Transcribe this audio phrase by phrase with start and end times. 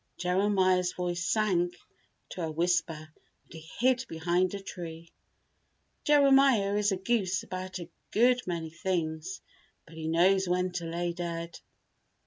[0.17, 1.75] Jeremiah's voice sank
[2.29, 3.13] to a whisper
[3.45, 5.11] and he hid behind a tree.
[6.05, 9.41] Jeremiah is a goose about a good many things,
[9.85, 11.59] but he knows when to lay dead.